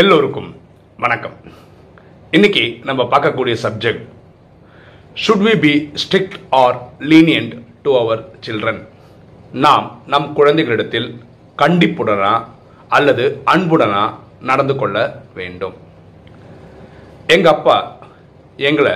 எல்லோருக்கும் 0.00 0.50
வணக்கம். 1.02 1.34
இன்னைக்கு 2.30 2.62
நம்ம 2.88 3.02
பார்க்கக்கூடிய 3.12 3.54
subject 3.62 4.02
should 5.22 5.42
we 5.46 5.54
be 5.64 5.72
strict 6.02 6.36
or 6.58 6.76
lenient 7.12 7.54
to 7.82 7.92
our 8.00 8.20
children 8.46 8.78
நாம் 9.64 9.86
நம் 10.06 10.28
குழந்தைகளிடத்தில் 10.36 11.08
கண்டிப்புடனா 11.62 12.32
அல்லது 12.98 13.24
அன்புடனா 13.54 14.02
நடந்து 14.50 14.76
கொள்ள 14.76 14.96
வேண்டும். 15.38 15.74
எங்கள் 17.36 17.52
அப்பா 17.52 17.76
எங்களை 18.56 18.94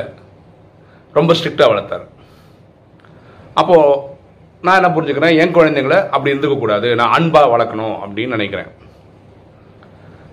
ரொம்ப 1.19 1.35
ஸ்ட்ரிக்டாக 1.41 1.73
வளர்த்தார். 1.73 2.07
அப்போது 3.55 3.99
நான் 4.61 4.79
என்ன 4.83 4.93
புரிஞ்சுக்கிறேன் 4.99 5.41
என் 5.45 5.57
குழந்தைங்கள 5.59 5.99
அப்படி 6.15 6.35
இருந்துக்கக்கூடாது 6.35 6.95
நான் 6.95 7.17
அன்பாக 7.19 7.53
வளர்க்கணும் 7.57 7.99
அப்படின்னு 8.05 8.37
நினைக்கிறேன். 8.39 8.73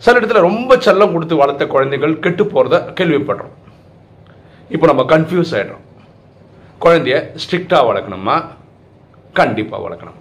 சில 0.06 0.18
இடத்துல 0.20 0.42
ரொம்ப 0.50 0.76
செல்லம் 0.86 1.14
கொடுத்து 1.16 1.42
வளர்த்த 1.42 1.64
குழந்தைகள் 1.74 2.14
கெட்டு 2.26 2.44
போகிறத 2.54 2.78
கேள்விப்படுறோம். 2.98 3.56
இப்போ 4.76 4.86
நம்ம 4.92 5.04
கன்ஃபியூஸ் 5.14 5.54
ஆகிடுறோம் 5.58 5.86
குழந்தைய 6.84 7.18
ஸ்ட்ரிக்டாக 7.44 7.88
வளர்க்கணுமா? 7.90 8.36
கண்டிப்பாக 9.40 9.84
வளர்க்கணும். 9.86 10.20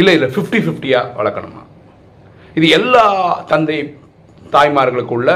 இல்லை 0.00 0.14
இல்லை 0.16 0.28
ஃபிஃப்டி 0.34 0.58
ஃபிஃப்டியாக 0.66 1.12
வளர்க்கணுமா? 1.18 1.62
இது 2.58 2.66
எல்லா 2.78 3.04
தந்தை 3.52 3.78
தாய்மார்களுக்குள்ள 4.54 5.30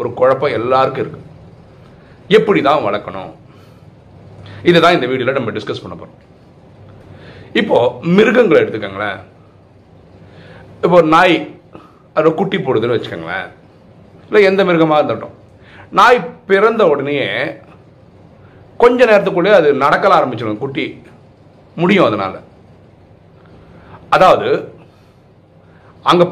ஒரு 0.00 0.08
குழப்பம் 0.20 0.56
எல்லாருக்கும் 0.58 1.04
இருக்குது 1.04 1.30
எப்படி 2.38 2.60
தான் 2.68 2.84
வளர்க்கணும்? 2.86 3.32
இதை 4.68 4.78
தான் 4.84 4.96
இந்த 4.96 5.06
வீடியோவில் 5.10 5.38
நம்ம 5.38 5.52
டிஸ்கஸ் 5.56 5.82
பண்ண 5.82 5.94
போகிறோம் 5.96 6.20
இப்போது 7.60 8.12
மிருகங்களை 8.16 8.58
எடுத்துக்கோங்களேன். 8.62 9.18
இப்போ 10.84 10.98
நாய் 11.14 11.36
அது 12.18 12.34
குட்டி 12.40 12.58
போடுதுன்னு 12.58 12.96
வச்சுக்கோங்களேன். 12.96 13.48
இல்லை 14.26 14.42
எந்த 14.50 14.60
மிருகமாக 14.68 15.00
இருந்தட்டும். 15.00 15.34
நாய் 15.98 16.18
பிறந்த 16.50 16.82
உடனேயே 16.92 17.28
கொஞ்ச 18.82 19.04
நேரத்துக்குள்ளே 19.10 19.52
அது 19.58 19.68
நடக்கல 19.84 20.16
ஆரம்பிச்சிடும். 20.18 20.62
குட்டி 20.64 20.84
முடியும் 21.82 22.08
அதனால். 22.08 22.38
அதாவது 24.16 24.48
அங்கே 26.10 26.24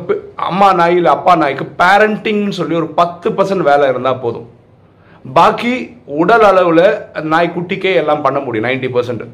அம்மா 0.49 0.67
நாய் 0.81 0.97
இல்லை 0.99 1.11
அப்பா 1.17 1.33
நாய்க்கு 1.43 1.65
பேரண்டிங்னு 1.83 2.59
சொல்லி 2.59 2.75
ஒரு 2.81 2.89
பத்து 3.01 3.29
பர்சன்ட் 3.37 3.69
வேலை 3.71 3.87
இருந்தால் 3.93 4.23
போதும். 4.25 4.49
பாக்கி 5.25 5.73
உடல் 6.21 6.47
அளவில் 6.51 6.85
நாய் 7.33 7.55
குட்டிக்கே 7.57 7.93
எல்லாம் 8.03 8.25
பண்ண 8.27 8.39
முடியும் 8.45 8.67
நைன்டி 8.69 8.89
பர்சன்ட் 8.97 9.25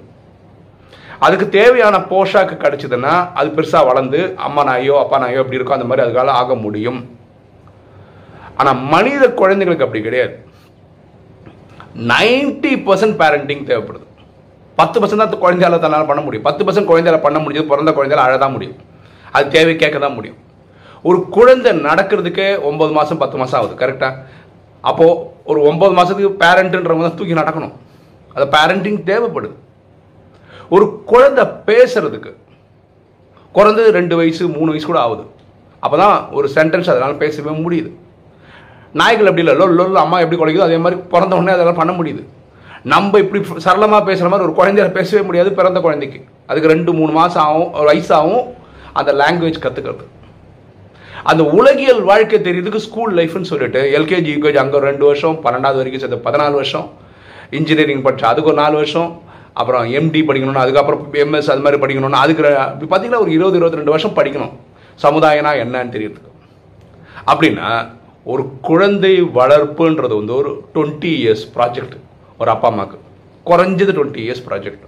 அதுக்கு 1.24 1.46
தேவையான 1.58 1.96
போஷாக்கு 2.10 2.56
கிடைச்சதுன்னா 2.64 3.12
அது 3.38 3.48
பெருசாக 3.56 3.88
வளர்ந்து 3.90 4.18
அம்மா 4.46 4.62
நாயோ 4.68 4.96
அப்பா 5.04 5.16
நாயோ 5.22 5.40
அப்படி 5.42 5.58
இருக்கோ 5.58 5.76
அந்த 5.76 5.86
மாதிரி 5.90 6.04
அதுக்கால 6.04 6.34
ஆக 6.40 6.54
முடியும். 6.64 7.00
ஆனால் 8.60 8.78
மனித 8.92 9.24
குழந்தைங்களுக்கு 9.40 9.86
அப்படி 9.86 10.02
கிடையாது. 10.06 10.34
நைன்டி 12.12 12.72
பர்சன்ட் 12.86 13.18
பேரண்டிங் 13.22 13.64
தேவைப்படுது. 13.70 14.06
பத்து 14.80 14.96
பர்சன்ட் 15.02 15.22
தான் 15.22 15.44
குழந்தையால 15.44 15.78
தன்னால் 15.84 16.10
பண்ண 16.10 16.22
முடியும். 16.26 16.46
பத்து 16.48 16.64
பர்சன்ட் 16.66 16.90
குழந்தையால 16.90 17.20
பண்ண 17.26 17.38
முடிஞ்சது 17.44 17.70
பிறந்த 17.72 17.92
குழந்தையால 17.98 18.26
அழதான் 18.26 18.54
முடியும். 18.56 18.76
அது 19.36 19.52
தேவை 19.56 19.72
கேட்க 19.82 19.96
தான் 20.04 20.16
முடியும். 20.18 20.38
ஒரு 21.08 21.18
குழந்தை 21.36 21.70
நடக்கிறதுக்கே 21.86 22.48
ஒன்பது 22.68 22.92
மாதம் 22.98 23.22
பத்து 23.22 23.36
மாதம் 23.40 23.58
ஆகுது 23.60 23.80
கரெக்டாக 23.82 24.14
அப்போது 24.90 25.16
ஒரு 25.50 25.60
ஒன்பது 25.70 25.92
மாதத்துக்கு 25.98 26.40
பேரண்ட்டுன்றவங்க 26.42 27.04
தான் 27.06 27.18
தூக்கி 27.20 27.34
நடக்கணும். 27.40 27.74
அது 28.36 28.44
பேரண்டிங் 28.54 29.00
தேவைப்படுது. 29.10 29.56
ஒரு 30.74 30.84
குழந்தை 31.10 31.44
பேசுறதுக்கு. 31.68 32.32
குறைந்தது 33.56 33.90
ரெண்டு 33.98 34.14
வயசு 34.16 34.42
மூணு 34.56 34.70
வயசு 34.72 34.86
கூட 34.88 35.00
ஆகுது. 35.06 35.24
அப்போ 35.82 35.96
தான் 36.02 36.16
ஒரு 36.38 36.48
சென்டென்ஸ் 36.56 36.90
அதனால் 36.92 37.20
பேசவே 37.22 37.52
முடியுது. 37.64 37.90
நாய்கள் 39.00 39.28
எப்படி 39.30 39.42
இல்லை? 39.44 39.54
லொல் 39.60 39.76
லொல் 39.78 40.02
அம்மா 40.02 40.18
எப்படி 40.24 40.38
குறைக்குதோ 40.40 40.66
அதே 40.66 40.78
மாதிரி 40.84 41.00
பிறந்த 41.14 41.32
உடனே 41.38 41.54
அதெல்லாம் 41.56 41.80
பண்ண 41.80 41.92
முடியுது. 41.98 42.22
நம்ம 42.92 43.18
இப்படி 43.22 43.40
சரளமாக 43.64 44.02
பேசுகிற 44.08 44.28
மாதிரி 44.32 44.46
ஒரு 44.48 44.54
குழந்தையால 44.58 44.90
பேசவே 44.98 45.22
முடியாது 45.28 45.50
பிறந்த 45.58 45.78
குழந்தைக்கு. 45.86 46.20
அதுக்கு 46.50 46.72
ரெண்டு 46.74 46.90
மூணு 46.98 47.12
மாதம் 47.18 47.44
ஆகும் 47.46 47.72
ஒரு 47.78 47.88
வயசாகும் 47.90 48.44
அந்த 49.00 49.10
லாங்குவேஜ் 49.20 49.64
கற்றுக்கிறது 49.64 50.04
அந்த 51.30 51.42
உலகியல் 51.58 52.02
வாழ்க்கை 52.10 52.38
தெரியுதுக்கு 52.48 52.80
ஸ்கூல் 52.86 53.12
லைஃப்னு 53.18 53.50
சொல்லிட்டு 53.52 53.80
எல்கேஜி 53.98 54.30
யூகேஜி 54.34 54.58
அங்கே 54.62 54.78
ரெண்டு 54.88 55.04
வருஷம் 55.08 55.36
பன்னெண்டாவது 55.44 55.80
வரைக்கும் 55.80 56.02
சேர்த்து 56.02 56.26
பதினாலு 56.26 56.54
வருஷம். 56.60 56.86
இன்ஜினியரிங் 57.58 58.04
படித்த 58.06 58.28
அதுக்கு 58.28 58.50
ஒரு 58.52 58.60
நாலு 58.62 58.74
வருஷம். 58.80 59.10
அப்புறம் 59.60 59.84
எம்டி 59.98 60.20
படிக்கணும்னு 60.28 60.64
அதுக்கப்புறம் 60.64 61.02
எம்எஸ் 61.22 61.50
அது 61.52 61.64
மாதிரி 61.66 61.80
படிக்கணும்னு 61.82 62.22
அதுக்கு 62.24 62.42
பார்த்தீங்கன்னா 62.90 63.22
ஒரு 63.24 63.32
இருபது 63.36 63.58
இருபத்தி 63.58 63.80
ரெண்டு 63.80 63.94
வருஷம் 63.94 64.16
படிக்கணும். 64.18 64.52
சமுதாயம்னா 65.04 65.52
என்னன்னு 65.62 65.94
தெரியறதுக்கு. 65.96 66.32
அப்படின்னா 67.30 67.68
ஒரு 68.32 68.42
குழந்தை 68.68 69.12
வளர்ப்புன்றது 69.38 70.14
வந்து 70.20 70.34
ஒரு 70.40 70.50
டுவெண்ட்டி 70.74 71.10
இயர்ஸ் 71.20 71.44
ப்ராஜெக்ட் 71.56 71.96
ஒரு 72.40 72.50
அப்பா 72.54 72.68
அம்மாவுக்கு 72.72 72.98
குறைஞ்சது 73.50 73.92
டுவெண்ட்டி 73.98 74.22
இயர்ஸ் 74.26 74.44
ப்ராஜெக்ட் 74.48 74.84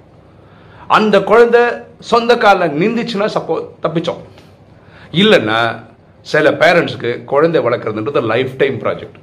அந்த 0.97 1.17
குழந்தை 1.31 1.63
சொந்த 2.11 2.33
காலில் 2.45 2.77
நிந்துச்சுன்னா 2.83 3.27
சப்போ 3.37 3.57
தப்பிச்சோம். 3.85 4.23
இல்லைன்னா 5.23 5.59
சில 6.33 6.51
பேரண்ட்ஸுக்கு 6.63 7.11
குழந்தை 7.33 7.61
வளர்க்குறதுன்றது 7.67 8.23
லைஃப் 8.33 8.55
டைம் 8.63 8.79
ப்ராஜெக்ட் 8.85 9.19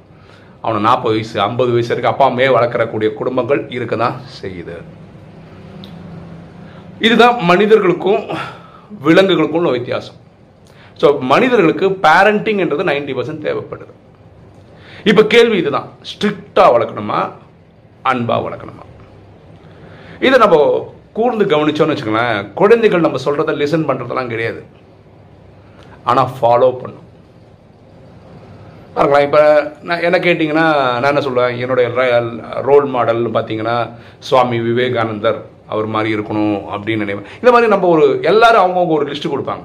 அவனை 0.62 0.78
நாற்பது 0.86 1.14
வயசு 1.16 1.36
ஐம்பது 1.48 1.70
வயசு 1.74 1.90
வரைக்கும் 1.92 2.14
அப்பா 2.14 2.26
அம்மையே 2.30 2.48
வளர்க்குறக்கூடிய 2.56 3.08
குடும்பங்கள் 3.18 3.60
இருக்க 3.76 3.96
தான் 4.04 4.16
செய்யுது. 4.40 4.76
இதுதான் 7.06 7.36
மனிதர்களுக்கும் 7.50 8.22
விலங்குகளுக்கும் 9.06 9.60
உள்ள 9.60 9.70
வித்தியாசம். 9.76 10.18
ஸோ 11.00 11.06
மனிதர்களுக்கு 11.32 11.86
பேரண்டிங்ன்றது 12.04 12.88
நைன்டி 12.90 13.12
பர்சன்ட் 13.16 13.44
தேவைப்படுது. 13.46 13.92
இப்போ 15.10 15.22
கேள்வி 15.34 15.56
இதுதான். 15.62 15.88
ஸ்ட்ரிக்டாக 16.10 16.72
வளர்க்கணுமா? 16.76 17.18
அன்பாக 18.10 18.46
வளர்க்கணுமா? 18.46 18.84
இதை 20.26 20.36
நம்ம 20.44 20.56
கூர்ந்து 21.18 21.44
கவனிச்சோன்னு 21.52 21.94
வச்சுக்கோங்களேன் 21.94 22.48
குழந்தைகள் 22.60 23.04
நம்ம 23.04 23.20
சொல்கிறத 23.26 23.54
லிசன் 23.60 23.86
பண்ணுறதெல்லாம் 23.90 24.32
கிடையாது. 24.32 24.60
ஆனால் 26.10 26.32
ஃபாலோ 26.38 26.70
பண்ணும். 26.82 27.06
பார்க்கலாம் 28.96 29.26
இப்போ 29.26 29.42
நான் 29.88 30.04
என்ன 30.06 30.18
கேட்டிங்கன்னா 30.26 30.66
நான் 31.00 31.10
என்ன 31.12 31.22
சொல்லுவேன்? 31.26 31.56
என்னுடைய 31.62 31.88
ரோல் 32.68 32.86
மாடல்னு 32.94 33.32
பார்த்தீங்கன்னா 33.36 33.76
சுவாமி 34.28 34.58
விவேகானந்தர். 34.68 35.40
அவர் 35.72 35.86
மாதிரி 35.94 36.10
இருக்கணும் 36.16 36.56
அப்படின்னு 36.74 37.04
நினைப்பேன் 37.04 37.32
இந்த 37.40 37.50
மாதிரி 37.54 37.72
நம்ம 37.74 37.88
ஒரு 37.94 38.06
எல்லாரும் 38.30 38.64
அவங்கவுங்க 38.64 38.96
ஒரு 38.98 39.06
லிஸ்ட்டு 39.10 39.32
கொடுப்பாங்க. 39.34 39.64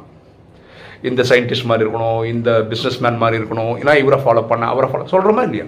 இந்த 1.10 1.22
சயின்டிஸ்ட் 1.30 1.70
மாதிரி 1.70 1.86
இருக்கணும் 1.86 2.20
இந்த 2.34 2.50
பிஸ்னஸ் 2.72 3.00
மேன் 3.06 3.22
மாதிரி 3.24 3.40
இருக்கணும் 3.42 3.74
ஏன்னா 3.82 3.94
இவரை 4.02 4.20
ஃபாலோ 4.26 4.44
பண்ண 4.52 4.66
அவரை 4.74 4.90
ஃபாலோ 4.92 5.12
சொல்கிறோமா 5.14 5.46
இல்லையா? 5.48 5.66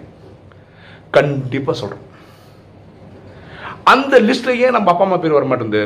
கண்டிப்பாக 1.17 1.77
சொல்கிறோம் 1.79 2.03
அந்த 3.93 4.19
லிஸ்ட்லேயே 4.27 4.69
நம்ம 4.75 4.91
அப்பா 4.91 5.05
அம்மா 5.05 5.17
பேர் 5.23 5.37
வர 5.37 5.45
மாட்டேங்குது 5.49 5.83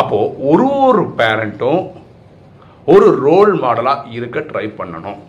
அப்போது 0.00 0.34
ஒரு 0.50 0.66
ஒரு 0.88 1.02
பேரண்ட்டும் 1.20 1.82
ஒரு 2.92 3.08
ரோல் 3.24 3.52
மாடலாக 3.62 4.10
இருக்க 4.18 4.38
ட்ரை 4.40 4.66
பண்ணணும். 4.78 5.20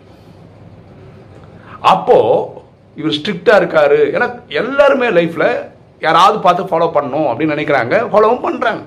அப்போது 1.94 2.62
இவர் 3.00 3.16
ஸ்ட்ரிக்டாக 3.18 3.60
இருக்காரு. 3.62 4.00
ஏன்னா 4.16 4.28
எல்லாருமே 4.62 5.08
லைஃப்பில் 5.18 5.50
யாராவது 6.08 6.38
பார்த்து 6.46 6.72
ஃபாலோ 6.72 6.90
பண்ணணும் 6.98 7.30
அப்படின்னு 7.30 7.56
நினைக்கிறாங்க 7.56 7.96
ஃபாலோவும் 8.12 8.46
பண்ணுறாங்க 8.48 8.84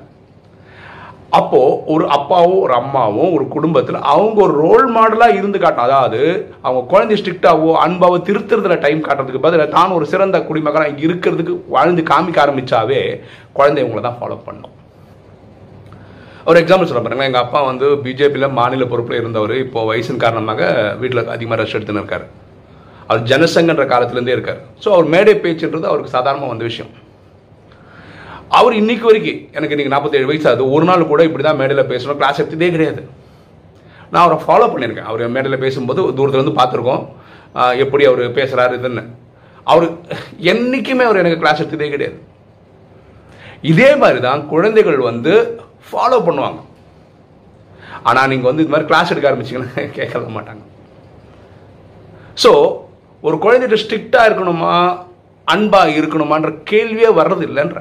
அப்போது 1.39 1.79
ஒரு 1.93 2.05
அப்பாவும் 2.17 2.61
ஒரு 2.65 2.75
அம்மாவும் 2.81 3.33
ஒரு 3.37 3.45
குடும்பத்தில் 3.55 3.99
அவங்க 4.13 4.39
ஒரு 4.45 4.55
ரோல் 4.65 4.87
மாடலாக 4.97 5.37
இருந்து 5.39 5.59
காட்டணும். 5.63 5.89
அதாவது 5.89 6.21
அவங்க 6.65 6.81
குழந்தை 6.93 7.17
ஸ்ட்ரிக்டாகவோ 7.21 7.73
அன்பாவோ 7.85 8.19
திருத்துறதுல 8.29 8.77
டைம் 8.85 9.01
காட்டுறதுக்கு 9.07 9.43
பதிலாக 9.47 9.69
தான் 9.77 9.95
ஒரு 9.97 10.05
சிறந்த 10.13 10.39
குடிமகனாக 10.49 11.03
இருக்கிறதுக்கு 11.07 11.55
வாழ்ந்து 11.75 12.03
காமிக்க 12.11 12.41
ஆரம்பித்தாவே 12.45 13.01
குழந்தை 13.59 13.81
இவங்களை 13.85 14.03
தான் 14.07 14.19
ஃபாலோ 14.21 14.37
பண்ணும். 14.49 14.73
ஒரு 16.51 16.61
எக்ஸாம்பிள் 16.63 16.91
சொல்ல 16.91 17.03
பாருங்க 17.05 17.29
எங்கள் 17.31 17.45
அப்பா 17.45 17.63
வந்து 17.71 17.87
பிஜேபியில் 18.05 18.57
மாநில 18.61 18.87
பொறுப்பில் 18.93 19.21
இருந்தவர். 19.23 19.55
இப்போ 19.65 19.81
வயசின் 19.91 20.23
காரணமாக 20.25 20.71
வீட்டில் 21.01 21.33
அதிகமாக 21.37 21.59
ரெஸ்ட் 21.61 21.79
எடுத்துன்னு 21.79 22.03
இருக்கார். 22.03 22.27
அவர் 23.09 23.27
ஜனசங்கன்ற 23.33 23.87
காலத்துலேருந்தே 23.95 24.37
இருக்கார். 24.37 24.63
ஸோ 24.85 24.89
அவர் 24.97 25.11
மேடை 25.17 25.35
பேச்சுன்றது 25.47 25.91
அவருக்கு 25.91 26.15
சாதாரணமாக 26.17 26.53
வந்த 26.55 26.67
விஷயம். 26.71 26.93
அவர் 28.59 28.75
இன்னைக்கு 28.81 29.05
வரைக்கும் 29.09 29.41
எனக்கு 29.57 29.75
இன்னைக்கு 29.75 29.93
நாற்பத்தேழு 29.95 30.29
வயசு 30.31 30.49
ஆகுது. 30.49 30.65
ஒரு 30.75 30.85
நாள் 30.89 31.11
கூட 31.13 31.23
இப்படி 31.29 31.45
தான் 31.47 31.59
மேடையில் 31.61 31.91
பேசணும். 31.93 32.19
கிளாஸ் 32.21 32.41
எடுத்ததே 32.43 32.69
கிடையாது. 32.75 33.03
நான் 34.13 34.25
அவரை 34.25 34.39
ஃபாலோ 34.45 34.67
பண்ணியிருக்கேன். 34.73 35.09
அவர் 35.11 35.35
மேடையில் 35.37 35.63
பேசும்போது 35.65 36.01
தூரத்துலேருந்து 36.19 36.59
பார்த்துருக்கோம். 36.61 37.03
எப்படி 37.85 38.05
அவர் 38.11 38.23
பேசுகிறாரு 38.39 38.75
இதுன்னு. 38.79 39.05
அவர் 39.73 39.87
என்றைக்குமே 40.53 41.05
அவர் 41.09 41.21
எனக்கு 41.23 41.43
கிளாஸ் 41.43 41.63
எடுத்ததே 41.63 41.89
கிடையாது. 41.95 42.19
இதே 43.73 43.91
மாதிரி 44.03 44.21
தான் 44.29 44.41
குழந்தைகள் 44.53 44.99
வந்து 45.11 45.35
ஃபாலோ 45.89 46.19
பண்ணுவாங்க. 46.29 46.61
ஆனால் 48.09 48.31
நீங்கள் 48.33 48.51
வந்து 48.51 48.65
இது 48.65 48.73
மாதிரி 48.75 48.89
கிளாஸ் 48.91 49.13
எடுக்க 49.13 49.31
ஆரம்பிச்சிங்கன்னா 49.31 49.85
கேட்க 49.99 50.33
மாட்டாங்க. 50.39 50.63
ஸோ 52.43 52.51
ஒரு 53.27 53.37
குழந்தைகிட்ட 53.45 53.83
ஸ்ட்ரிக்டாக 53.85 54.29
இருக்கணுமா? 54.29 54.73
அன்பாக 55.55 55.97
இருக்கணுமான்ற 55.99 56.51
கேள்வியே 56.71 57.11
வர்றது 57.19 57.45
இல்லைன்ற 57.49 57.81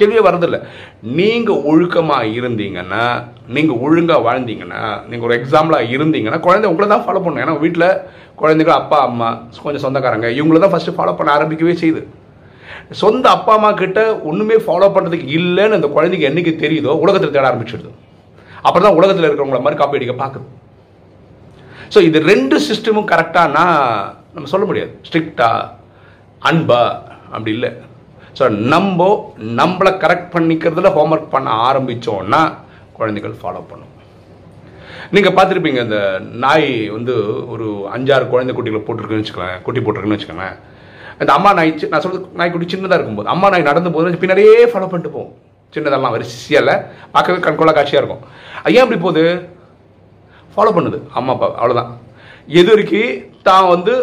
கேள்வியே 0.00 0.22
வரதில்லை 0.26 0.58
நீங்கள் 1.18 1.62
ஒழுக்கமாக 1.70 2.30
இருந்தீங்கன்னா 2.38 3.04
நீங்கள் 3.56 3.80
ஒழுங்காக 3.86 4.24
வாழ்ந்தீங்கன்னா 4.26 4.82
நீங்கள் 5.10 5.26
ஒரு 5.28 5.36
எக்ஸாம்பிளாக 5.38 5.92
இருந்தீங்கன்னா 5.96 6.40
குழந்தை 6.46 6.68
உங்களை 6.72 6.88
தான் 6.92 7.04
ஃபாலோ 7.06 7.22
பண்ணும். 7.24 7.42
ஏன்னா 7.44 7.54
வீட்டில் 7.64 7.88
குழந்தைகள் 8.42 8.78
அப்பா 8.80 8.98
அம்மா 9.08 9.28
கொஞ்சம் 9.64 9.84
சொந்தக்காரங்க 9.86 10.28
இவங்கள 10.38 10.60
தான் 10.64 10.74
ஃபஸ்ட்டு 10.74 10.96
ஃபாலோ 10.98 11.14
பண்ண 11.18 11.30
ஆரம்பிக்கவே 11.36 11.76
செய்யுது. 11.82 12.02
சொந்த 13.02 13.26
அப்பா 13.36 13.52
அம்மா 13.58 13.70
கிட்ட 13.82 14.00
ஒன்றுமே 14.30 14.56
ஃபாலோ 14.66 14.88
பண்ணுறதுக்கு 14.96 15.28
இல்லைன்னு 15.38 15.78
அந்த 15.78 15.88
குழந்தைக்கு 15.94 16.28
என்னைக்கு 16.30 16.52
தெரியுதோ 16.64 16.92
உலகத்தில் 17.04 17.34
தேட 17.36 17.46
ஆரம்பிச்சிடுது. 17.52 17.92
அப்புறம் 18.66 18.86
தான் 18.86 18.98
உலகத்தில் 18.98 19.26
இருக்கிறவங்கள 19.28 19.62
மாதிரி 19.64 19.78
காப்பி 19.80 19.98
அடிக்க 19.98 20.16
பார்க்குது. 20.24 20.46
ஸோ 21.94 22.00
இது 22.08 22.18
ரெண்டு 22.32 22.56
சிஸ்டமும் 22.68 23.10
கரெக்டானா 23.10 23.64
நம்ம 24.34 24.48
சொல்ல 24.52 24.64
முடியாது. 24.68 24.92
ஸ்ட்ரிக்டா 25.08 25.50
அன்பா 26.50 26.82
அப்படி 27.34 27.52
இல்லை. 27.56 27.70
ஸோ 28.38 28.44
நம்ம 28.72 29.08
நம்மளை 29.60 29.90
கரெக்ட் 30.04 30.32
பண்ணிக்கிறதுல 30.34 30.90
ஹோம்ஒர்க் 30.96 31.34
பண்ண 31.34 31.50
ஆரம்பித்தோன்னா 31.68 32.40
குழந்தைகள் 32.98 33.34
ஃபாலோ 33.40 33.62
பண்ணும். 33.70 33.92
நீங்கள் 35.14 35.34
பார்த்துருப்பீங்க 35.36 35.80
இந்த 35.86 35.98
நாய் 36.44 36.68
வந்து 36.96 37.14
ஒரு 37.52 37.66
அஞ்சாறு 37.94 38.26
குழந்தை 38.32 38.52
குட்டிகளை 38.56 38.82
போட்டிருக்குன்னு 38.84 39.22
வச்சுக்கலாம் 39.22 39.62
குட்டி 39.66 39.80
போட்டிருக்குன்னு 39.80 40.16
வச்சுக்கோங்களேன். 40.16 40.56
இந்த 41.22 41.32
அம்மா 41.36 41.50
நாய் 41.58 41.72
நான் 41.92 42.04
சொல்றது 42.04 42.24
நாய்க்குட்டி 42.38 42.68
சின்னதாக 42.72 42.98
இருக்கும்போது 42.98 43.32
அம்மா 43.34 43.48
நாய் 43.54 43.68
நடந்து 43.70 43.92
போது 43.96 44.22
பின்னாடியே 44.22 44.54
ஃபாலோ 44.72 44.88
பண்ணிட்டு 44.92 45.14
போகும். 45.16 45.34
சின்னதெல்லாம் 45.74 46.14
வரிசையாக 46.14 46.74
பார்க்கவே 47.14 47.38
கண்கொள்ளா 47.46 47.74
காட்சியாக 47.76 48.02
இருக்கும். 48.02 48.24
ஏன் 48.76 48.84
அப்படி 48.84 48.98
போகுது? 49.04 49.24
ஃபாலோ 50.54 50.72
பண்ணுது. 50.76 50.98
அம்மா 51.18 51.32
அப்பா 51.34 51.46
அவ்வளோதான் 51.60 51.92
எது 52.60 52.68
வரைக்கும் 52.72 53.20
தான் 53.48 53.70
வந்து 53.74 53.94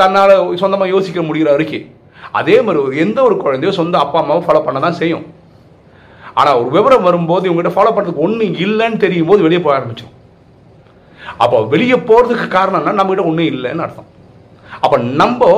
தன்னால் 0.00 0.34
சொந்தமாக 0.62 0.92
யோசிக்க 0.94 1.20
முடிகிற 1.28 1.50
வரைக்கும் 1.56 1.86
அதே 2.38 2.56
மாதிரி 2.66 3.00
எந்த 3.04 3.18
ஒரு 3.28 3.36
குழந்தையோ 3.44 3.72
சொந்த 3.80 3.98
அப்பா 4.04 4.18
அம்மாவும் 4.22 4.46
ஃபாலோ 4.46 4.62
பண்ண 4.66 4.80
தான் 4.86 5.00
செய்யும். 5.00 5.24
ஆனால் 6.38 6.58
ஒரு 6.60 6.70
விவரம் 6.76 7.06
வரும்போது 7.08 7.46
இவங்ககிட்ட 7.48 7.72
ஃபாலோ 7.76 7.92
பண்ணுறதுக்கு 7.94 8.26
ஒன்றும் 8.26 8.54
இல்லைன்னு 8.64 9.02
தெரியும் 9.04 9.30
போது 9.30 9.46
வெளியே 9.46 9.60
போக 9.64 9.74
ஆரம்பிச்சோம் 9.78 10.14
அப்போ 11.44 11.58
வெளியே 11.72 11.96
போகிறதுக்கு 12.10 12.46
காரணம்னா 12.58 12.92
நம்மகிட்ட 12.98 13.28
ஒன்றும் 13.30 13.50
இல்லைன்னு 13.54 13.84
அர்த்தம். 13.86 14.08
அப்போ 14.84 14.96
நம்ம 15.20 15.50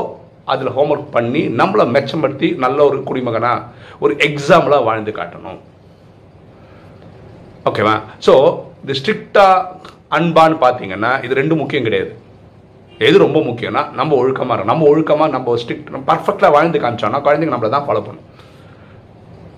அதில் 0.52 0.74
ஹோம்ஒர்க் 0.76 1.12
பண்ணி 1.16 1.42
நம்மளை 1.60 1.84
மெச்சப்படுத்தி 1.96 2.48
நல்ல 2.64 2.78
ஒரு 2.88 2.98
குடிமகனாக 3.08 3.66
ஒரு 4.04 4.12
எக்ஸாம்பிளாக 4.26 4.86
வாழ்ந்து 4.88 5.12
காட்டணும். 5.18 5.60
ஓகேவா 7.68 7.94
ஸோ 8.26 8.34
இது 8.84 8.96
ஸ்ட்ரிக்டாக 9.00 9.88
அன்பான்னு 10.18 10.56
பார்த்தீங்கன்னா 10.64 11.12
இது 11.24 11.40
ரெண்டு 11.40 11.54
முக்கியம் 11.60 11.86
கிடையாது. 11.88 12.12
எது 13.06 13.16
ரொம்ப 13.24 13.38
முக்கியம்னா 13.48 13.82
நம்ம 13.98 14.16
ஒழுக்கமாக 14.22 14.54
இருக்கும் 14.56 14.72
நம்ம 14.72 14.86
ஒழுக்கமாக 14.92 15.30
நம்ம 15.34 15.56
ஸ்ட்ரிக்ட் 15.62 15.90
பர்ஃபெக்டாக 16.10 16.50
வாழ்ந்து 16.56 16.82
காமிச்சோம்னா 16.82 17.20
குழந்தைங்க 17.26 17.54
நம்மளை 17.54 17.70
தான் 17.76 17.86
ஃபாலோ 17.86 18.02
பண்ணும். 18.06 18.26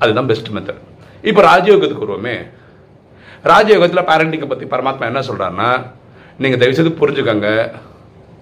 அதுதான் 0.03 0.29
பெஸ்ட் 0.31 0.51
மெத்தட் 0.57 0.83
இப்போ 1.31 1.41
ராஜயோகத்துக்கு 1.51 2.05
வருவோமே. 2.05 2.37
ராஜயோகத்தில் 3.53 4.09
பேரண்டிங்கை 4.11 4.49
பற்றி 4.53 4.67
பரமாத்மா 4.75 5.09
என்ன 5.11 5.23
சொல்கிறாருன்னா 5.29 5.69
நீங்கள் 6.43 6.61
தயவுசெய்து 6.61 6.93
புரிஞ்சுக்கோங்க. 7.01 7.49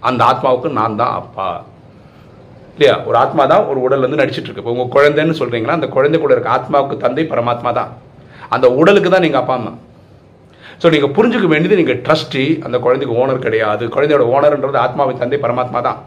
அந்த 0.08 0.20
ஆத்மாவுக்கு 0.30 0.68
நான் 0.78 1.00
தான் 1.00 1.16
அப்பா. 1.20 1.48
இல்லையா? 2.74 2.94
ஒரு 3.08 3.16
ஆத்மா 3.22 3.42
தான் 3.52 3.66
ஒரு 3.70 3.78
உடல்லேருந்து 3.86 4.20
நடிச்சிட்டு 4.22 4.48
இருக்கு. 4.48 4.62
இப்போ 4.62 4.74
உங்கள் 4.76 4.92
குழந்தைன்னு 4.96 5.38
சொல்கிறீங்கன்னா 5.40 5.78
அந்த 5.78 5.88
குழந்தை 5.96 6.18
கூட 6.20 6.32
இருக்க 6.36 6.56
ஆத்மாவுக்கு 6.56 7.04
தந்தை 7.04 7.24
பரமாத்மா 7.32 7.72
தான். 7.78 7.90
அந்த 8.56 8.66
உடலுக்கு 8.80 9.10
தான் 9.14 9.24
நீங்கள் 9.26 9.42
அப்பா 9.42 9.56
அம்மா. 9.60 9.72
ஸோ 10.82 10.86
நீங்கள் 10.94 11.12
புரிஞ்சுக்க 11.16 11.46
வேண்டியது 11.52 11.78
நீங்கள் 11.80 11.98
ட்ரஸ்டி 12.06 12.44
அந்த 12.66 12.76
குழந்தைக்கு 12.84 13.16
ஓனர் 13.22 13.44
கிடையாது. 13.46 13.84
குழந்தையோட 13.94 14.24
ஓனர்ன்றது 14.34 14.78
ஆத்மாவின் 14.84 15.20
தந்தை 15.22 15.38
பரமாத்மா 15.44 15.80
தான். 15.88 15.98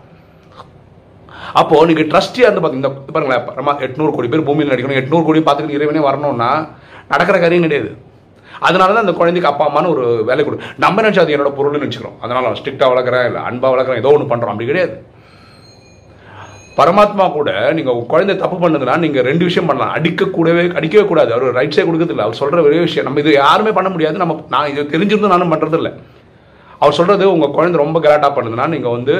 அப்போ 1.61 1.75
நீங்கள் 1.89 2.07
ட்ரஸ்ட்டியாக 2.11 2.47
இருந்து 2.47 2.63
பாத்தீங்க 2.63 2.83
இந்த 2.83 2.91
பாருங்களேன் 3.15 3.45
பரமா 3.49 3.73
எட்நூறு 3.87 4.11
கோடி 4.15 4.29
பேர் 4.33 4.47
பூமியில் 4.47 4.71
நடிக்கணும் 4.73 4.99
எட்நூறு 5.01 5.23
கோடி 5.27 5.39
பார்த்துக்கிட்டு 5.47 5.79
இறைவனே 5.79 6.01
வரணும்னா 6.07 6.49
நடக்கிற 7.11 7.37
காரியம் 7.43 7.67
கிடையாது. 7.67 7.91
அதனால 8.67 8.93
தான் 8.95 9.05
அந்த 9.05 9.15
குழந்தைக்கு 9.19 9.49
அப்பா 9.51 9.65
அம்மான்னு 9.69 9.91
ஒரு 9.95 10.03
வேலை 10.29 10.41
கொடு. 10.43 10.57
நம்ம 10.83 11.01
நினைச்சா 11.03 11.23
அது 11.23 11.33
என்னோட 11.35 11.51
பொருள்னு 11.57 11.81
நினச்சிக்கிறோம். 11.81 12.17
அதனால் 12.23 12.57
ஸ்ட்ரிக்டாக 12.59 12.91
வளர்க்குறேன் 12.93 13.27
இல்லை 13.29 13.41
அன்பாக 13.49 13.71
வளர்க்குறேன் 13.73 14.01
ஏதோ 14.03 14.13
ஒன்று 14.15 14.31
பண்ணுறோம் 14.31 14.53
அப்படி 14.53 14.69
கிடையாது. 14.71 14.95
பரமாத்மா 16.77 17.25
கூட 17.31 17.49
நீங்க 17.77 17.91
உங்க 17.95 18.05
குழந்தை 18.13 18.35
தப்பு 18.35 18.57
பண்ணுதுன்னா 18.61 18.95
நீங்க 19.03 19.21
ரெண்டு 19.21 19.43
விஷயம் 19.49 19.67
பண்ணலாம். 19.69 19.93
அடிக்க 19.97 20.25
கூடவே 20.37 20.63
அடிக்கவே 20.79 21.05
கூடாது. 21.07 21.33
அவர் 21.35 21.57
ரைட் 21.59 21.75
சைடு 21.75 21.87
கொடுக்கறது 21.89 22.13
இல்லை 22.15 22.25
அவர் 22.25 22.39
சொல்ற 22.39 22.65
ஒரே 22.67 22.79
விஷயம். 22.79 23.05
நம்ம 23.07 23.19
இது 23.19 23.31
யாருமே 23.33 23.71
பண்ண 23.71 23.89
முடியாது. 23.89 24.17
நம்ம 24.17 24.45
நான் 24.49 24.69
இது 24.71 24.83
தெரிஞ்சிருந்தும் 24.93 25.33
நானும் 25.35 25.53
பண்றது 25.53 25.79
இல்லை 25.81 25.91
அவர் 26.79 26.97
சொல்றது 26.99 27.31
உங்க 27.31 27.47
குழந்தை 27.47 27.77
ரொம்ப 27.83 27.99
கலாட்டா 27.99 28.29
பண்ணுதுன்னா 28.37 28.65
நீங்க 28.67 28.89
வந்து 28.89 29.13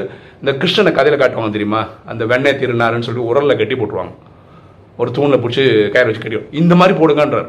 இந்த 0.44 0.52
கிருஷ்ணனை 0.62 0.92
கதையில 0.96 1.18
காட்டுவாங்க 1.20 1.56
தெரியுமா? 1.58 1.82
அந்த 2.06 2.26
வெண்ணெய் 2.26 2.60
திருநாருன்னு 2.62 3.08
சொல்லி 3.08 3.22
உரல்ல 3.30 3.58
கட்டி 3.58 3.76
போட்டுருவாங்க. 3.76 4.14
ஒரு 4.98 5.12
தூணில் 5.12 5.42
பிடிச்சி 5.44 5.64
கயிறு 5.94 6.10
வச்சு 6.10 6.24
கட்டி 6.24 6.60
இந்த 6.62 6.76
மாதிரி 6.76 6.98
போடுங்கன்றார். 6.98 7.48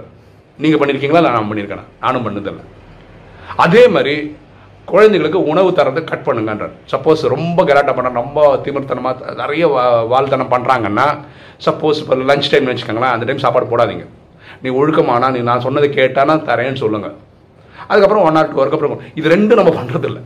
நீங்க 0.58 0.76
பண்ணிருக்கீங்களா? 0.80 1.24
நான் 1.26 1.50
பண்ணியிருக்கேன் 1.50 1.84
நானும் 2.00 2.24
பண்ணதில்லை. 2.26 2.64
அதே 3.56 3.88
மாதிரி 3.88 4.36
குழந்தைகளுக்கு 4.86 5.42
உணவு 5.42 5.72
தரத்தை 5.72 6.04
கட் 6.04 6.26
பண்ணுங்கன்றார். 6.26 6.70
சப்போஸ் 6.90 7.28
ரொம்ப 7.28 7.64
கலாட்டா 7.64 7.92
பண்ண 7.92 8.20
ரொம்ப 8.20 8.56
திமிர்த்தனமாக 8.56 9.34
நிறைய 9.34 9.68
வா- 9.68 10.10
பண்ணுறாங்கன்னா 10.12 11.18
சப்போஸ் 11.64 11.94
இப்போ 11.94 12.14
லஞ்ச் 12.14 12.50
டைம் 12.50 12.66
வச்சுக்கோங்களேன் 12.66 13.10
அந்த 13.10 13.24
டைம் 13.24 13.38
சாப்பாடு 13.38 13.66
போடாதீங்க. 13.66 14.06
நீ 14.62 14.70
ஒழுக்கமானா 14.70 15.30
நீ 15.30 15.38
நான் 15.38 15.60
சொன்னதை 15.60 15.88
கேட்டானா 15.88 16.36
தரேன்னு 16.36 16.76
சொல்லுங்க. 16.76 17.12
அதுக்கப்புறம் 17.88 18.24
ஒன் 18.24 18.36
ஆர் 18.36 18.54
டூ 18.54 18.60
அதுக்கப்புறம் 18.60 18.98
அப்புறம் 18.98 19.12
இது 19.14 19.36
ரெண்டும் 19.36 19.62
நம்ம 19.62 19.82
பண்ணுறதில்ல 19.82 20.20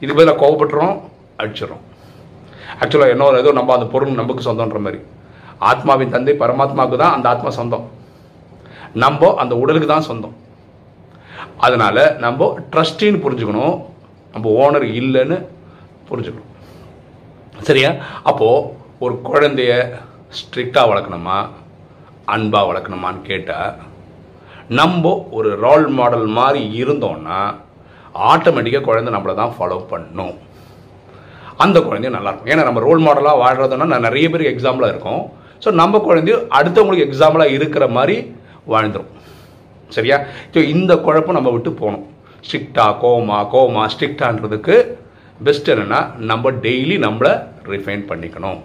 இது 0.00 0.14
பதிலாக 0.14 0.46
கோவப்பட்டுறோம் 0.46 1.00
அடிச்சிடறோம். 1.38 1.80
ஆக்சுவலாக 2.80 3.08
என்ன 3.08 3.24
ஏதோ 3.24 3.52
நம்ம 3.52 3.72
அந்த 3.72 3.86
பொருள் 3.86 4.10
நமக்கு 4.10 4.52
சொந்தன்ற 4.52 4.78
மாதிரி. 4.78 5.02
ஆத்மாவின் 5.58 6.10
தந்தை 6.10 6.34
பரமாத்மாவுக்கு 6.34 6.96
தான் 6.96 7.12
அந்த 7.12 7.28
ஆத்மா 7.28 7.50
சொந்தம். 7.50 7.90
நம்ம 8.94 9.34
அந்த 9.36 9.56
உடலுக்கு 9.56 9.88
தான் 9.88 10.00
சொந்தம். 10.00 10.34
அதனால் 11.64 12.02
நம்ம 12.24 12.48
ட்ரஸ்டின்னு 12.72 13.22
புரிஞ்சுக்கணும். 13.24 13.76
நம்ம 14.34 14.52
ஓனர் 14.62 14.86
இல்லைன்னு 15.00 15.38
புரிஞ்சுக்கணும். 16.08 16.50
சரியா? 17.68 17.90
அப்போது 18.30 18.68
ஒரு 19.04 19.14
குழந்தைய 19.28 19.72
ஸ்ட்ரிக்டாக 20.38 20.90
வளர்க்கணுமா? 20.92 21.38
அன்பாக 22.34 22.68
வளர்க்கணுமான்னு 22.70 23.20
கேட்டால் 23.30 23.72
நம்ம 24.80 25.10
ஒரு 25.36 25.50
ரோல் 25.64 25.86
மாடல் 25.98 26.26
மாதிரி 26.38 26.60
இருந்தோம்னா 26.80 27.38
ஆட்டோமேட்டிக்காக 28.32 28.86
குழந்தை 28.88 29.10
நம்மளை 29.14 29.34
தான் 29.40 29.54
ஃபாலோ 29.56 29.78
பண்ணும். 29.92 30.34
அந்த 31.64 31.78
குழந்தையும் 31.86 32.16
நல்லாயிருக்கும் 32.16 32.52
ஏன்னா 32.52 32.66
நம்ம 32.68 32.82
ரோல் 32.86 33.04
மாடலாக 33.06 33.42
வாழ்றதுன்னா 33.42 33.88
நான் 33.92 34.06
நிறைய 34.08 34.26
பேருக்கு 34.30 34.54
எக்ஸாம்பிளாக 34.54 34.92
இருக்கும். 34.94 35.22
ஸோ 35.64 35.70
நம்ம 35.80 35.98
குழந்தையும் 36.06 36.46
அடுத்தவங்களுக்கு 36.58 37.08
எக்ஸாம்பிளாக 37.08 37.56
இருக்கிற 37.58 37.86
மாதிரி 37.96 38.16
வாழ்ந்துடும் 38.72 39.11
சரியா? 39.96 40.18
ஸோ 40.54 40.58
இந்த 40.74 40.92
குழப்பம் 41.06 41.38
நம்ம 41.38 41.52
விட்டு 41.56 41.70
போகணும். 41.82 42.04
ஸ்ட்ரிக்டா 42.46 42.86
கோமா 43.04 43.38
கோமா 43.54 43.84
ஸ்ட்ரிக்டான்றதுக்கு 43.94 44.76
பெஸ்ட் 45.46 45.72
என்னென்னா 45.72 46.02
நம்ம 46.30 46.50
டெய்லி 46.66 46.98
நம்மளை 47.06 47.32
ரிஃபைன் 47.74 48.04
பண்ணிக்கணும். 48.10 48.60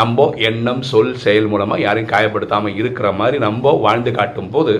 நம்ம 0.00 0.24
எண்ணம் 0.48 0.80
சொல் 0.88 1.12
செயல் 1.24 1.48
மூலமாக 1.52 1.84
யாரையும் 1.84 2.10
காயப்படுத்தாமல் 2.12 2.76
இருக்கிற 2.80 3.08
மாதிரி 3.20 3.36
நம்ம 3.44 3.72
வாழ்ந்து 3.84 4.10
காட்டும் 4.18 4.50
போது 4.54 4.72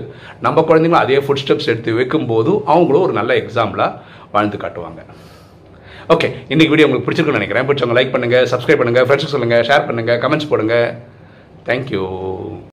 நம்ம 0.47 0.65
குழந்தைங்களும் 0.69 1.05
அதே 1.05 1.19
ஃபுட் 1.25 1.43
ஸ்டெப்ஸ் 1.43 1.71
எடுத்து 1.73 1.97
வைக்கும் 1.99 2.29
போது 2.33 2.53
அவங்களும் 2.75 3.05
ஒரு 3.07 3.15
நல்ல 3.21 3.35
எக்ஸாம்பிளாக 3.43 3.99
வாழ்ந்து 4.35 4.59
காட்டுவாங்க. 4.65 5.01
ஓகே 6.15 6.29
இன்னைக்கு 6.53 6.73
வீடியோ 6.73 6.89
உங்களுக்கு 6.89 7.07
பிடிச்சிருக்குன்னு 7.07 7.41
நினைக்கிறேன். 7.41 7.67
பிடிச்சவங்க 7.69 7.99
லைக் 7.99 8.15
பண்ணுங்கள் 8.15 8.49
சப்ஸ்கிரைப் 8.53 8.81
பண்ணுங்கள் 8.83 9.07
ஃப்ரெண்ட்ஸுக்கு 9.07 9.37
சொல்லுங்கள் 9.37 9.67
ஷேர் 9.71 9.87
பண்ணுங்கள் 9.91 10.21
கமெண்ட்ஸ் 10.25 10.51
போடுங்க. 10.53 10.77
தேங்க்யூ 11.69 12.03